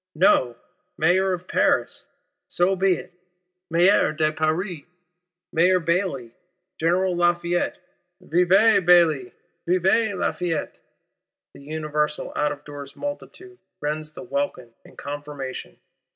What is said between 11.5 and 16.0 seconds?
universal out of doors multitude rends the welkin in confirmation.